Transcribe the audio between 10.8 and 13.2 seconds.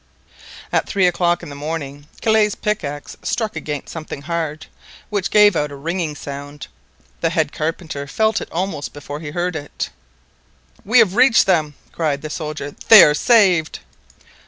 "We have reached them!" cried the soldier, "they are